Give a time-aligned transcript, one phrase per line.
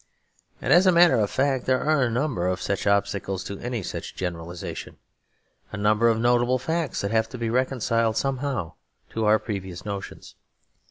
[0.59, 3.83] And, as a matter of fact, there are a number of such obstacles to any
[3.83, 4.97] such generalisation;
[5.71, 8.73] a number of notable facts that have to be reconciled somehow
[9.11, 10.33] to our previous notions.